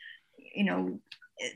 [0.55, 0.99] you know,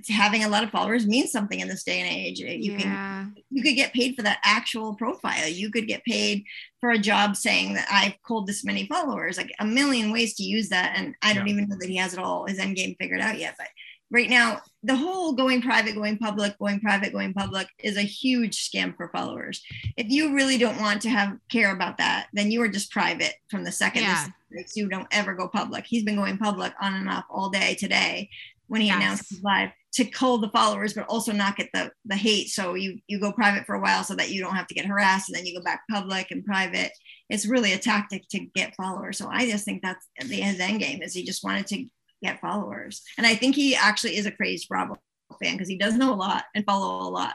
[0.09, 2.39] having a lot of followers means something in this day and age.
[2.39, 2.77] You yeah.
[2.77, 5.47] can you could get paid for that actual profile.
[5.47, 6.45] You could get paid
[6.79, 10.43] for a job saying that I've called this many followers, like a million ways to
[10.43, 10.93] use that.
[10.95, 11.53] And I don't yeah.
[11.53, 13.55] even know that he has it all his end game figured out yet.
[13.57, 13.67] But
[14.11, 18.69] right now, the whole going private, going public, going private, going public is a huge
[18.69, 19.61] scam for followers.
[19.97, 23.33] If you really don't want to have care about that, then you are just private
[23.49, 24.27] from the second yeah.
[24.75, 25.85] you don't ever go public.
[25.85, 28.29] He's been going public on and off all day today
[28.67, 28.97] when he yes.
[28.97, 32.49] announced live to cull the followers, but also not get the the hate.
[32.49, 34.85] So you you go private for a while so that you don't have to get
[34.85, 36.91] harassed, and then you go back public and private.
[37.29, 39.17] It's really a tactic to get followers.
[39.17, 41.85] So I just think that's the his end game is he just wanted to
[42.23, 44.95] get followers, and I think he actually is a crazed Bravo
[45.43, 47.33] fan because he does know a lot and follow a lot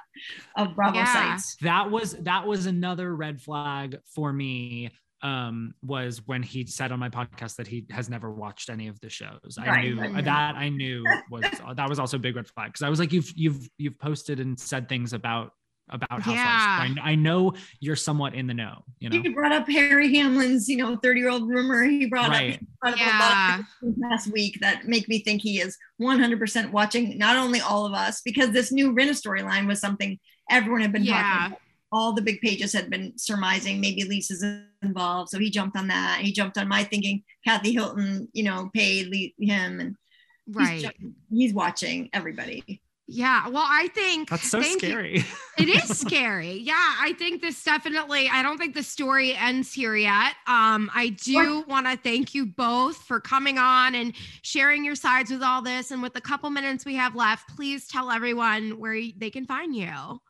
[0.56, 1.36] of Bravo yeah.
[1.36, 1.56] sites.
[1.62, 4.90] That was that was another red flag for me
[5.22, 9.00] um was when he said on my podcast that he has never watched any of
[9.00, 10.24] the shows right, i knew right.
[10.24, 11.42] that i knew was
[11.76, 14.38] that was also a big red flag because i was like you've you've you've posted
[14.38, 15.52] and said things about
[15.90, 16.94] about housewives yeah.
[17.02, 20.68] I, I know you're somewhat in the know you know he brought up harry hamlin's
[20.68, 22.54] you know 30 year old rumor he brought right.
[22.54, 23.58] up, he brought yeah.
[23.60, 27.94] up last week that make me think he is 100% watching not only all of
[27.94, 30.18] us because this new Rinna storyline was something
[30.50, 31.22] everyone had been yeah.
[31.22, 31.60] talking about
[31.90, 34.44] all the big pages had been surmising maybe Lisa's
[34.82, 35.30] involved.
[35.30, 36.20] So he jumped on that.
[36.20, 39.96] He jumped on my thinking Kathy Hilton, you know, paid him and
[40.48, 40.92] right.
[40.98, 42.82] He's, he's watching everybody.
[43.10, 45.24] Yeah, well, I think that's so scary.
[45.58, 46.58] it is scary.
[46.58, 48.28] Yeah, I think this definitely.
[48.30, 50.34] I don't think the story ends here yet.
[50.46, 54.12] Um, I do want to thank you both for coming on and
[54.42, 55.90] sharing your sides with all this.
[55.90, 59.74] And with the couple minutes we have left, please tell everyone where they can find
[59.74, 60.20] you.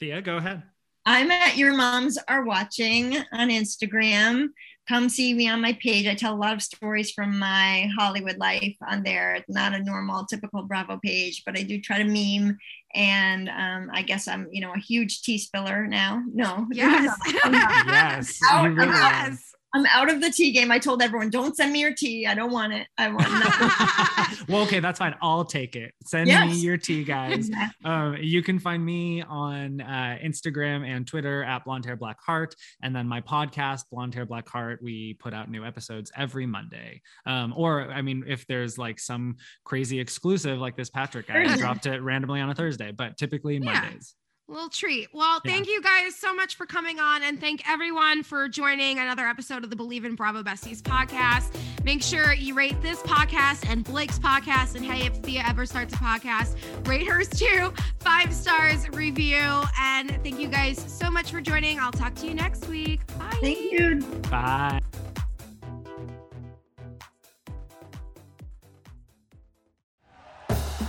[0.00, 0.62] Thea, go ahead.
[1.06, 4.48] I'm at Your Moms Are Watching on Instagram.
[4.88, 6.06] Come see me on my page.
[6.06, 9.34] I tell a lot of stories from my Hollywood life on there.
[9.34, 12.58] It's not a normal, typical Bravo page, but I do try to meme.
[12.94, 16.22] And um, I guess I'm, you know, a huge tea spiller now.
[16.32, 16.66] No.
[16.72, 17.16] Yes.
[17.44, 18.38] yes.
[18.50, 19.53] Out, really yes.
[19.74, 20.70] I'm out of the tea game.
[20.70, 22.28] I told everyone, don't send me your tea.
[22.28, 22.86] I don't want it.
[22.96, 24.46] I want nothing.
[24.48, 25.16] well, okay, that's fine.
[25.20, 25.92] I'll take it.
[26.04, 26.46] Send yes.
[26.46, 27.50] me your tea, guys.
[27.84, 32.54] um, you can find me on uh, Instagram and Twitter at Blonde Hair Black Heart,
[32.82, 34.78] and then my podcast, Blonde Hair Black Heart.
[34.80, 37.02] We put out new episodes every Monday.
[37.26, 41.56] Um, or I mean, if there's like some crazy exclusive like this Patrick guy, I
[41.56, 43.72] dropped it randomly on a Thursday, but typically yeah.
[43.72, 44.14] Mondays
[44.48, 45.08] little treat.
[45.12, 45.52] Well, yeah.
[45.52, 49.64] thank you guys so much for coming on and thank everyone for joining another episode
[49.64, 51.54] of the Bleav in Bravo Besties podcast.
[51.84, 54.74] Make sure you rate this podcast and Blake's podcast.
[54.74, 57.72] And hey, if Thea ever starts a podcast, rate hers too.
[58.00, 59.62] Five stars review.
[59.80, 61.78] And thank you guys so much for joining.
[61.78, 63.06] I'll talk to you next week.
[63.18, 63.38] Bye.
[63.40, 64.00] Thank you.
[64.30, 64.80] Bye.